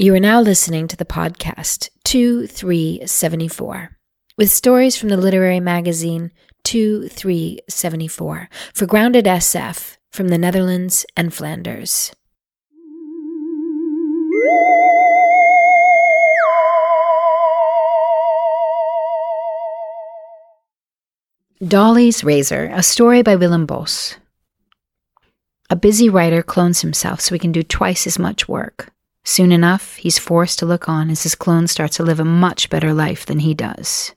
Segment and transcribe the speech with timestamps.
[0.00, 3.96] You are now listening to the podcast 2374
[4.36, 6.30] with stories from the literary magazine
[6.62, 12.14] 2374 for Grounded SF from the Netherlands and Flanders.
[21.66, 24.14] Dolly's Razor, a story by Willem Bos.
[25.70, 28.92] A busy writer clones himself so he can do twice as much work.
[29.28, 32.70] Soon enough, he's forced to look on as his clone starts to live a much
[32.70, 34.14] better life than he does.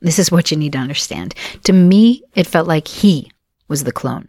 [0.00, 1.34] This is what you need to understand.
[1.64, 3.32] To me, it felt like he
[3.66, 4.28] was the clone.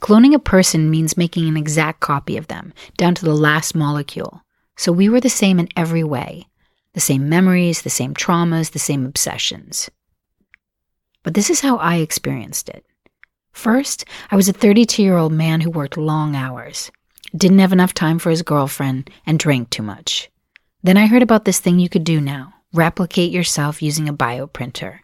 [0.00, 4.42] Cloning a person means making an exact copy of them, down to the last molecule.
[4.76, 6.48] So we were the same in every way
[6.94, 9.88] the same memories, the same traumas, the same obsessions.
[11.22, 12.84] But this is how I experienced it.
[13.56, 16.92] First, I was a 32 year old man who worked long hours,
[17.34, 20.30] didn't have enough time for his girlfriend, and drank too much.
[20.82, 24.98] Then I heard about this thing you could do now replicate yourself using a bioprinter,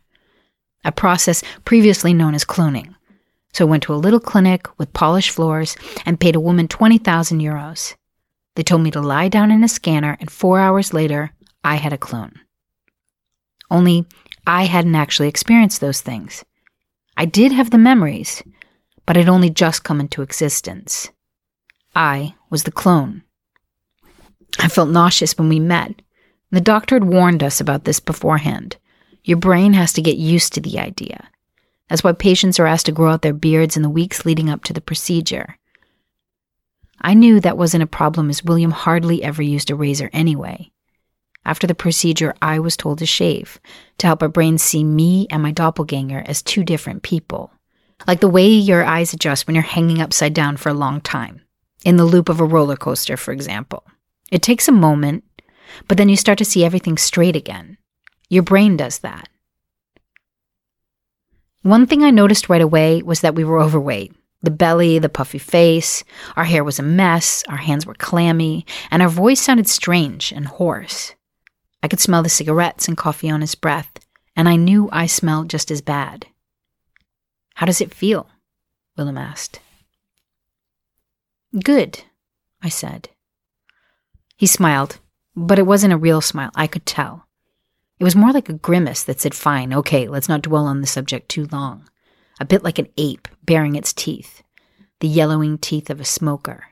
[0.85, 2.95] a process previously known as cloning.
[3.55, 7.41] So I went to a little clinic with polished floors and paid a woman 20,000
[7.41, 7.95] euros.
[8.55, 11.33] They told me to lie down in a scanner, and four hours later,
[11.65, 12.39] I had a clone.
[13.71, 14.05] Only
[14.47, 16.45] I hadn't actually experienced those things.
[17.23, 18.43] I did have the memories,
[19.07, 21.09] but had only just come into existence.
[21.95, 23.23] I was the clone.
[24.59, 26.03] I felt nauseous when we met.
[26.51, 28.77] The doctor had warned us about this beforehand.
[29.23, 31.29] Your brain has to get used to the idea.
[31.89, 34.65] That's why patients are asked to grow out their beards in the weeks leading up
[34.65, 35.57] to the procedure.
[37.01, 40.73] I knew that wasn't a problem as Willem hardly ever used a razor anyway.
[41.45, 43.61] After the procedure, I was told to shave
[43.99, 47.53] to help our brains see me and my doppelganger as two different people.
[48.07, 51.43] Like the way your eyes adjust when you're hanging upside down for a long time,
[51.85, 53.85] in the loop of a roller coaster, for example.
[54.31, 55.25] It takes a moment,
[55.89, 57.77] but then you start to see everything straight again.
[58.29, 59.29] Your brain does that.
[61.63, 64.13] One thing I noticed right away was that we were overweight.
[64.43, 66.03] The belly, the puffy face,
[66.35, 70.47] our hair was a mess, our hands were clammy, and our voice sounded strange and
[70.47, 71.15] hoarse.
[71.83, 73.93] I could smell the cigarettes and coffee on his breath,
[74.37, 76.27] and I knew I smelled just as bad.
[77.55, 78.29] How does it feel?
[78.97, 79.61] Willem asked.
[81.63, 82.05] Good,
[82.63, 83.09] I said.
[84.37, 85.01] He smiled,
[85.37, 87.27] but it wasn't a real smile, I could tell.
[87.99, 90.87] It was more like a grimace that said, Fine, okay, let's not dwell on the
[90.87, 91.89] subject too long.
[92.41, 94.43] A bit like an ape baring its teeth,
[95.01, 96.65] the yellowing teeth of a smoker.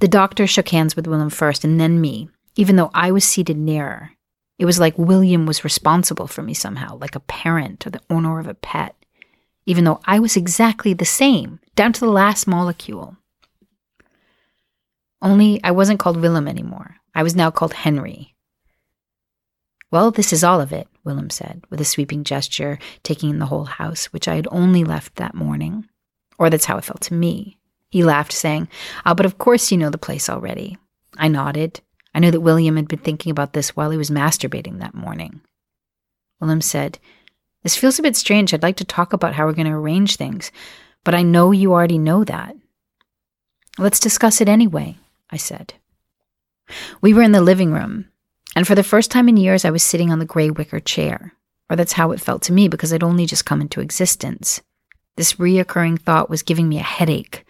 [0.00, 3.56] The doctor shook hands with Willem first and then me, even though I was seated
[3.56, 4.12] nearer.
[4.58, 8.40] It was like Willem was responsible for me somehow, like a parent or the owner
[8.40, 8.96] of a pet,
[9.66, 13.16] even though I was exactly the same, down to the last molecule.
[15.20, 16.96] Only I wasn't called Willem anymore.
[17.14, 18.34] I was now called Henry.
[19.90, 23.46] Well, this is all of it, Willem said, with a sweeping gesture, taking in the
[23.46, 25.88] whole house, which I had only left that morning.
[26.38, 27.58] Or that's how it felt to me.
[27.90, 28.68] He laughed, saying,
[29.04, 30.76] Ah, oh, but of course you know the place already.
[31.16, 31.80] I nodded.
[32.16, 35.42] I knew that Willem had been thinking about this while he was masturbating that morning.
[36.40, 36.98] Willem said,
[37.62, 38.54] This feels a bit strange.
[38.54, 40.50] I'd like to talk about how we're going to arrange things,
[41.04, 42.56] but I know you already know that.
[43.76, 44.96] Let's discuss it anyway,
[45.28, 45.74] I said.
[47.02, 48.06] We were in the living room,
[48.56, 51.34] and for the first time in years, I was sitting on the gray wicker chair.
[51.68, 54.62] Or that's how it felt to me because I'd only just come into existence.
[55.16, 57.44] This reoccurring thought was giving me a headache,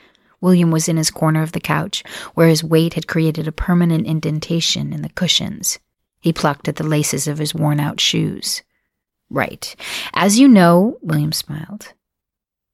[0.47, 4.07] Willem was in his corner of the couch, where his weight had created a permanent
[4.07, 5.81] indentation in the cushions.
[6.21, 8.62] He plucked at the laces of his worn out shoes.
[9.29, 9.75] Right.
[10.15, 11.95] As you know, Willem smiled.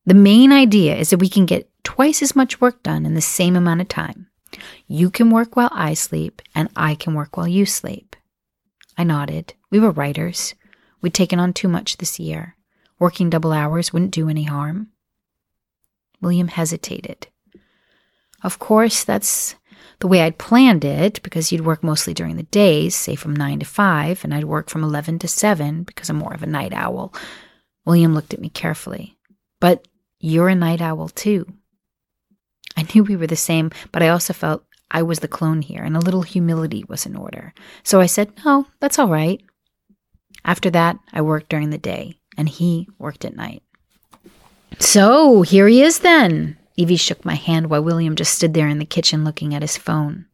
[0.04, 3.22] The main idea is that we can get twice as much work done in the
[3.22, 4.26] same amount of time.
[4.86, 8.16] You can work while I sleep, and I can work while you sleep.
[8.98, 9.54] I nodded.
[9.70, 10.54] We were writers.
[11.00, 12.54] We'd taken on too much this year.
[12.98, 14.88] Working double hours wouldn't do any harm.
[16.20, 17.28] Willem hesitated.
[18.42, 19.54] Of course, that's
[20.00, 23.60] the way I'd planned it because you'd work mostly during the days, say from 9
[23.60, 26.72] to 5, and I'd work from 11 to 7 because I'm more of a night
[26.72, 27.14] owl.
[27.84, 29.16] Willem looked at me carefully.
[29.60, 29.86] But
[30.18, 31.46] you're a night owl too.
[32.76, 35.82] I knew we were the same, but I also felt I was the clone here,
[35.82, 37.54] and a little humility was in order.
[37.82, 39.40] So I said, No, that's all right.
[40.44, 43.62] After that, I worked during the day, and he worked at night.
[44.78, 48.78] So here he is then, Evie shook my hand while Willem just stood there in
[48.78, 50.26] the kitchen looking at his phone.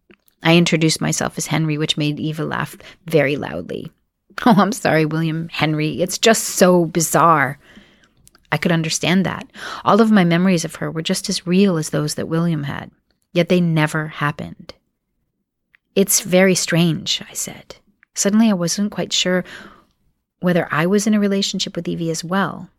[0.43, 2.76] I introduced myself as Henry, which made Evie laugh
[3.06, 3.90] very loudly.
[4.46, 6.00] Oh, I'm sorry, Willem Henry.
[6.00, 7.58] It's just so bizarre.
[8.52, 9.50] I could understand that.
[9.85, 12.93] All of my memories of her were just as real as those that Willem had,
[13.32, 14.75] yet they never happened.
[15.96, 17.76] It's very strange, I said.
[18.14, 19.44] Suddenly, I wasn't quite sure
[20.38, 22.70] whether I was in a relationship with Evie as well.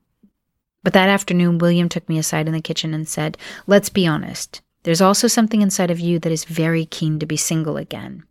[0.83, 3.37] But that afternoon, Willem took me aside in the kitchen and said,
[3.67, 4.61] Let's be honest.
[4.83, 8.23] There's also something inside of you that is very keen to be single again.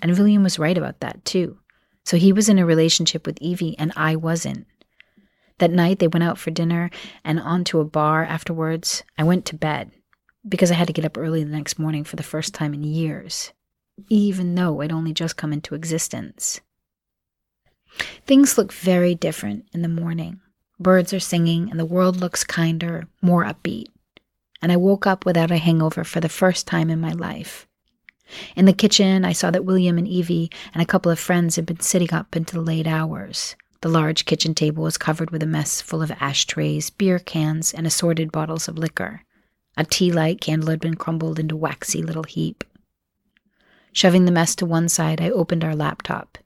[0.00, 1.58] And Willem was right about that, too.
[2.04, 4.66] So he was in a relationship with Evie, and I wasn't.
[5.58, 6.90] That night, they went out for dinner
[7.24, 9.02] and on to a bar afterwards.
[9.18, 9.90] I went to bed
[10.48, 12.82] because I had to get up early the next morning for the first time in
[12.82, 13.52] years,
[14.08, 16.60] even though I'd only just come into existence.
[18.26, 20.40] Things look very different in the morning.
[20.82, 23.86] Birds are singing, and the world looks kinder, more upbeat.
[24.60, 27.68] And I woke up without a hangover for the first time in my life.
[28.56, 31.66] In the kitchen, I saw that Willem and Evie and a couple of friends had
[31.66, 33.54] been sitting up until late hours.
[33.82, 37.86] The large kitchen table was covered with a mess full of ashtrays, beer cans, and
[37.86, 39.22] assorted bottles of liquor.
[39.76, 42.64] A tea light candle had been crumbled into waxy little heap.
[43.92, 46.38] Shoving the mess to one side, I opened our laptop.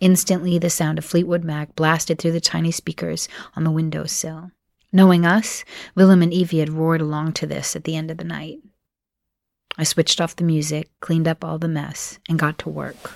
[0.00, 4.50] Instantly, the sound of Fleetwood Mac blasted through the tiny speakers on the window sill.
[4.92, 5.64] Knowing us,
[5.94, 8.60] Willem and Evie had roared along to this at the end of the night.
[9.76, 13.12] I switched off the music, cleaned up all the mess, and got to work.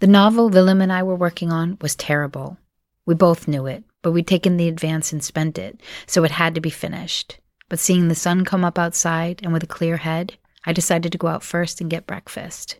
[0.00, 2.58] The novel Willem and I were working on was terrible.
[3.04, 6.54] We both knew it, but we'd taken the advance and spent it, so it had
[6.54, 7.38] to be finished.
[7.68, 11.18] But seeing the sun come up outside and with a clear head, I decided to
[11.18, 12.78] go out first and get breakfast.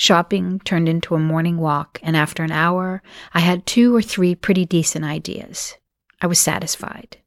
[0.00, 3.02] Shopping turned into a morning walk, and after an hour,
[3.34, 5.76] I had two or three pretty decent ideas.
[6.22, 7.18] I was satisfied.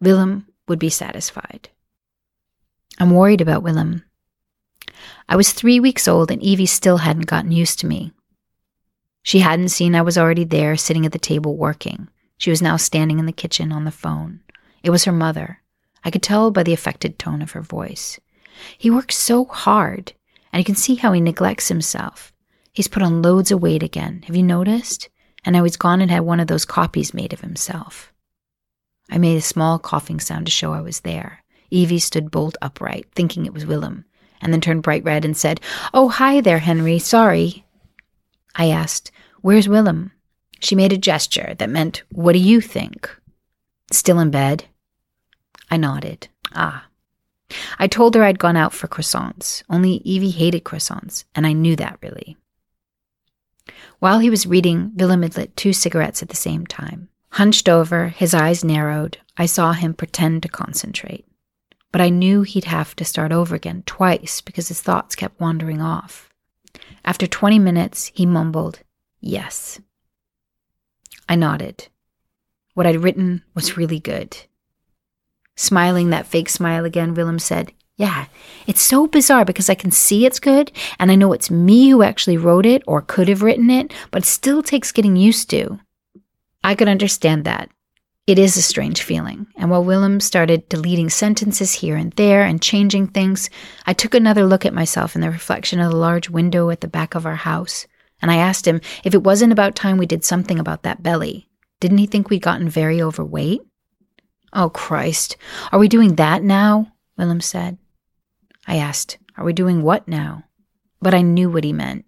[0.00, 1.68] Willem would be satisfied.
[2.98, 4.04] I'm worried about Willem.
[5.28, 8.14] I was three weeks old, and Evie still hadn't gotten used to me.
[9.22, 12.08] She hadn't seen I was already there, sitting at the table working.
[12.38, 14.40] She was now standing in the kitchen on the phone.
[14.82, 15.60] It was her mother.
[16.02, 18.18] I could tell by the affected tone of her voice.
[18.78, 20.14] He works so hard,
[20.54, 22.32] and you can see how he neglects himself.
[22.72, 24.22] He's put on loads of weight again.
[24.28, 25.08] Have you noticed?
[25.44, 28.12] And now he's gone and had one of those copies made of himself.
[29.10, 31.42] I made a small coughing sound to show I was there.
[31.70, 34.04] Evie stood bolt upright, thinking it was Willem,
[34.40, 35.60] and then turned bright red and said,
[35.92, 37.00] Oh, hi there, Henry.
[37.00, 37.64] Sorry.
[38.54, 39.10] I asked,
[39.40, 40.12] Where's Willem?
[40.60, 43.10] She made a gesture that meant, What do you think?
[43.90, 44.66] Still in bed?
[45.68, 46.28] I nodded.
[46.54, 46.86] Ah.
[47.78, 51.76] I told her I'd gone out for croissants, only Evie hated croissants, and I knew
[51.76, 52.36] that really.
[53.98, 57.08] While he was reading, Willem had lit two cigarettes at the same time.
[57.30, 61.26] Hunched over, his eyes narrowed, I saw him pretend to concentrate
[61.94, 65.80] but I knew he'd have to start over again twice because his thoughts kept wandering
[65.80, 66.28] off.
[67.04, 68.80] After 20 minutes, he mumbled,
[69.20, 69.78] Yes.
[71.28, 71.86] I nodded.
[72.72, 74.36] What I'd written was really good.
[75.56, 78.26] Smiling that fake smile again, Willem said, Yeah,
[78.66, 82.02] it's so bizarre because I can see it's good and I know it's me who
[82.02, 85.78] actually wrote it or could have written it, but it still takes getting used to.
[86.62, 87.70] I could understand that.
[88.26, 92.62] It is a strange feeling, and while Willem started deleting sentences here and there and
[92.62, 93.50] changing things,
[93.86, 96.88] I took another look at myself in the reflection of the large window at the
[96.88, 97.86] back of our house,
[98.22, 101.50] and I asked him if it wasn't about time we did something about that belly.
[101.80, 103.60] Didn't he think we'd gotten very overweight?
[104.54, 105.36] Oh, Christ,
[105.72, 106.92] are we doing that now?
[107.18, 107.76] Willem said.
[108.66, 110.44] I asked, Are we doing what now?
[111.02, 112.04] But I knew what he meant.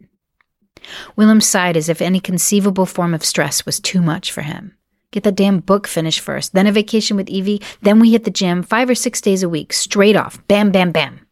[1.17, 4.77] Willem sighed as if any conceivable form of stress was too much for him.
[5.11, 8.31] Get the damn book finished first, then a vacation with Evie, then we hit the
[8.31, 10.47] gym five or six days a week, straight off.
[10.47, 11.27] Bam, bam, bam.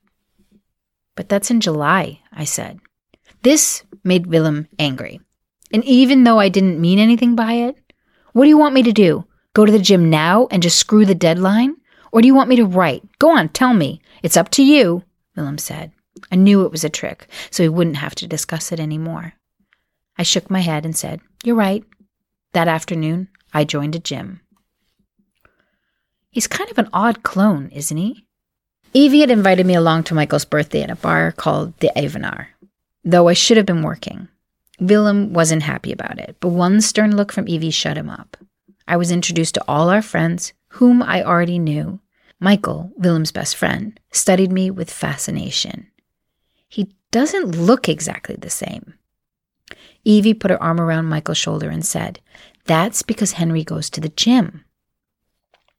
[1.17, 2.81] But that's in July, I said.
[3.43, 5.21] This made Willem angry.
[5.73, 7.77] And even though I didn't mean anything by it,
[8.33, 9.27] what do you want me to do?
[9.55, 11.77] Go to the gym now and just screw the deadline?
[12.13, 13.03] Or do you want me to write?
[13.19, 14.01] Go on, tell me.
[14.23, 15.05] It's up to you,
[15.37, 15.93] Willem said.
[16.31, 19.35] I knew it was a trick, so he wouldn't have to discuss it any more.
[20.17, 21.85] I shook my head and said, You're right.
[22.53, 24.41] That afternoon, I joined a gym.
[26.31, 28.27] He's kind of an odd clone, isn't he?
[28.93, 32.47] Evie had invited me along to Michael's birthday at a bar called the Evenaar,
[33.05, 34.29] though I should have been working.
[34.81, 38.37] Willem wasn't happy about it, but one stern look from Evie shut him up.
[38.87, 42.01] I was introduced to all our friends, whom I already knew.
[42.41, 45.89] Michael, Willem's best friend, studied me with fascination.
[46.69, 48.95] He doesn't look exactly the same.
[50.05, 52.21] Evie put her arm around Michael's shoulder and said,
[52.67, 54.65] that's because Henry goes to the gym.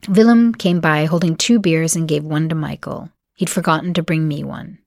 [0.08, 3.10] Willem came by holding two beers and gave one to Michael.
[3.36, 4.80] He'd forgotten to bring me one.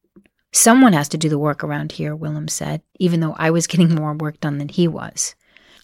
[0.52, 3.94] Someone has to do the work around here, Willem said, even though I was getting
[3.94, 5.34] more work done than he was.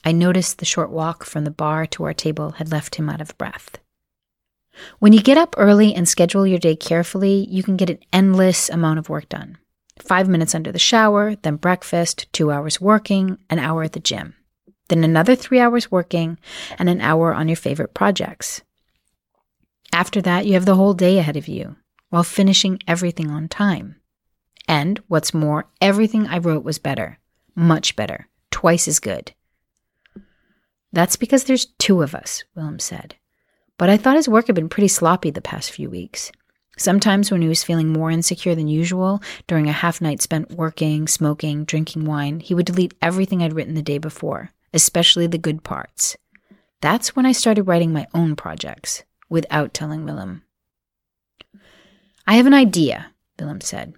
[0.05, 3.21] I noticed the short walk from the bar to our table had left him out
[3.21, 3.79] of breath.
[4.99, 8.69] When you get up early and schedule your day carefully, you can get an endless
[8.69, 9.59] amount of work done.
[9.99, 14.35] Five minutes under the shower, then breakfast, two hours working, an hour at the gym,
[14.89, 16.39] then another three hours working,
[16.79, 18.63] and an hour on your favorite projects.
[19.93, 21.77] After that, you have the whole day ahead of you
[22.11, 24.01] while finishing everything on time.
[24.67, 27.19] And what's more, everything I wrote was better,
[27.55, 29.33] much better, twice as good.
[30.95, 33.17] That's because there's two of us, Willem said.
[33.79, 36.31] But I thought his work had been pretty sloppy the past few weeks.
[36.77, 41.09] Sometimes, when he was feeling more insecure than usual, during a half night spent working,
[41.09, 45.65] smoking, drinking wine, he would delete everything I'd written the day before, especially the good
[45.65, 46.17] parts.
[46.81, 50.45] That's when I started writing my own projects, without telling Willem.
[52.25, 53.11] I have an idea,
[53.41, 53.95] Willem said.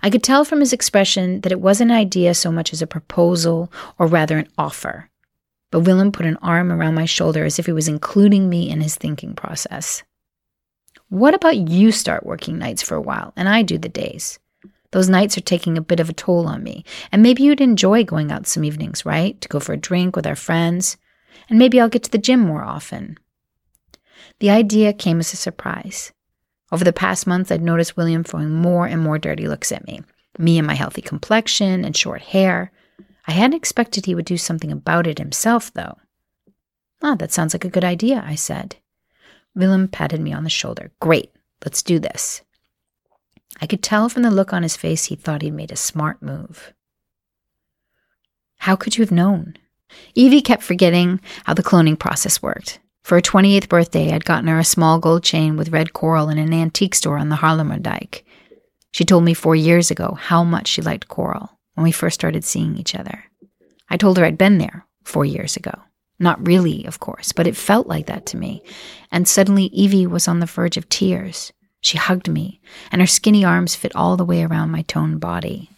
[0.00, 2.86] I could tell from his expression that it wasn't an idea so much as a
[2.86, 5.10] proposal, or rather an offer.
[5.76, 8.80] But Willem put an arm around my shoulder as if he was including me in
[8.80, 10.02] his thinking process.
[11.10, 14.38] What about you start working nights for a while and I do the days?
[14.92, 18.04] Those nights are taking a bit of a toll on me, and maybe you'd enjoy
[18.04, 19.38] going out some evenings, right?
[19.38, 20.96] To go for a drink with our friends.
[21.50, 23.18] And maybe I'll get to the gym more often.
[24.38, 26.10] The idea came as a surprise.
[26.72, 30.00] Over the past months, I'd noticed Willem throwing more and more dirty looks at me.
[30.38, 32.72] Me and my healthy complexion and short hair.
[33.26, 35.98] I hadn't expected he would do something about it himself, though.
[37.02, 38.76] Ah, that sounds like a good idea, I said.
[39.54, 40.92] Willem patted me on the shoulder.
[41.00, 41.32] Great,
[41.64, 42.42] let's do this.
[43.60, 46.22] I could tell from the look on his face he thought he'd made a smart
[46.22, 46.72] move.
[48.58, 49.56] How could you have known?
[50.14, 52.80] Evie kept forgetting how the cloning process worked.
[53.02, 56.38] For her 28th birthday, I'd gotten her a small gold chain with red coral in
[56.38, 58.22] an antique store on the Haarlemmerdijk.
[58.90, 62.44] She told me four years ago how much she liked coral when we first started
[62.44, 63.24] seeing each other.
[63.88, 65.72] I told her I'd been there four years ago.
[66.18, 68.62] Not really, of course, but it felt like that to me.
[69.12, 71.52] And suddenly Evie was on the verge of tears.
[71.80, 75.70] She hugged me, and her skinny arms fit all the way around my toned body.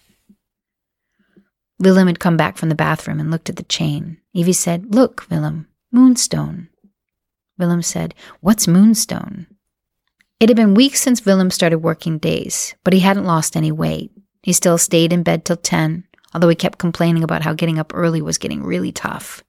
[1.81, 4.19] Willem had come back from the bathroom and looked at the chain.
[4.33, 6.69] Evie said, Look, Willem, moonstone.
[7.59, 9.47] Willem said, What's moonstone?
[10.41, 14.13] It had been weeks since Willem started working days, but he hadn't lost any weight.
[14.43, 17.93] He still stayed in bed till 10, although he kept complaining about how getting up
[17.95, 19.43] early was getting really tough.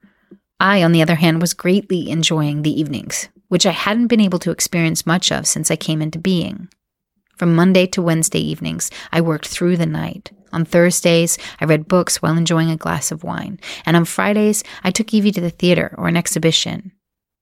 [0.59, 4.39] I, on the other hand, was greatly enjoying the evenings, which I hadn't been able
[4.39, 6.67] to experience much of since I came into being.
[7.37, 10.31] From Monday to Wednesday evenings, I worked through the night.
[10.51, 13.59] On Thursdays, I read books while enjoying a glass of wine.
[13.85, 16.91] And on Fridays, I took Evie to the theater or an exhibition.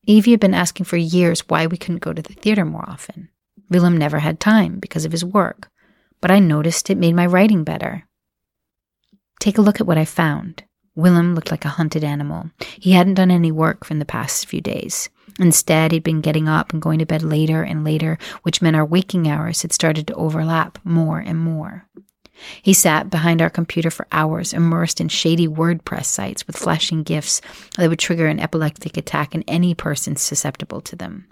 [0.05, 3.29] Evie had been asking for years why we couldn't go to the theater more often.
[3.69, 5.69] Willem never had time because of his work,
[6.21, 8.07] but I noticed it made my writing better.
[9.39, 10.63] Take a look at what I found.
[10.95, 12.50] Willem looked like a hunted animal.
[12.79, 15.09] He hadn't done any work for the past few days.
[15.39, 18.86] Instead, he'd been getting up and going to bed later and later, which meant our
[18.86, 21.88] waking hours had started to overlap more and more.
[22.62, 27.41] He sat behind our computer for hours, immersed in shady WordPress sites with flashing GIFs
[27.77, 31.27] that would trigger an epileptic attack in any person susceptible to them.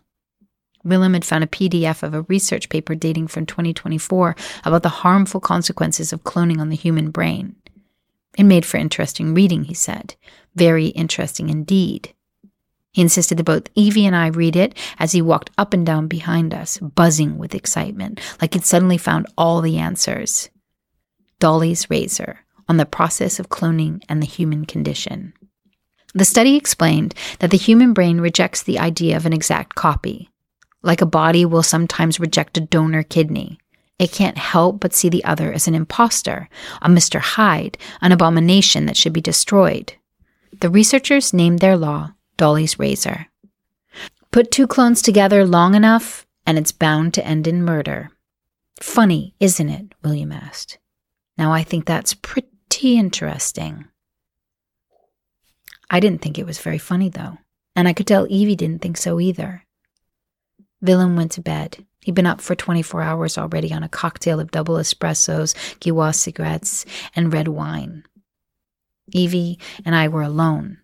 [0.85, 5.41] Willem had found a PDF of a research paper dating from 2024 about the harmful
[5.41, 7.55] consequences of cloning on the human brain.
[8.37, 10.15] It made for interesting reading, he said.
[10.55, 12.13] Very interesting indeed.
[12.91, 16.07] He insisted that both Evie and I read it as he walked up and down
[16.07, 20.49] behind us, buzzing with excitement, like he'd suddenly found all the answers.
[21.39, 22.39] Dolly's Razor
[22.69, 25.33] on the process of cloning and the human condition.
[26.13, 30.29] The study explained that the human brain rejects the idea of an exact copy.
[30.85, 33.59] Like a body will sometimes reject a donor kidney,
[33.97, 36.49] it can't help but see the other as an impostor,
[36.81, 37.19] a Mr.
[37.19, 39.93] Hyde, an abomination that should be destroyed.
[40.59, 43.27] The researchers named their law Dolly's razor.
[44.31, 48.11] Put two clones together long enough, and it's bound to end in murder.
[48.81, 49.95] Funny, isn't it?
[50.03, 50.77] Willem asked.
[51.37, 53.85] Now I think that's pretty interesting.
[55.89, 57.37] I didn't think it was very funny, though,
[57.75, 59.64] and I could tell Evie didn't think so either.
[60.85, 61.85] Willem went to bed.
[62.01, 66.85] He'd been up for 24 hours already on a cocktail of double espressos, Gauloises cigarettes,
[67.15, 68.03] and red wine.
[69.11, 70.79] Evie and I were alone.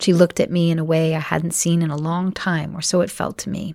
[0.00, 2.80] She looked at me in a way I hadn't seen in a long time, or
[2.80, 3.74] so it felt to me.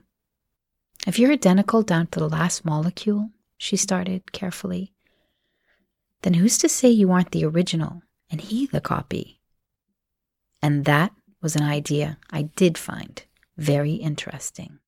[1.07, 4.93] If you're identical down to the last molecule, she started carefully,
[6.23, 9.39] then who's to say you aren't the original and he the copy?
[10.61, 13.23] And that was an idea I did find
[13.57, 14.79] very interesting.